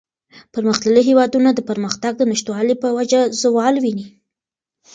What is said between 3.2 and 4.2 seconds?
زوال ویني.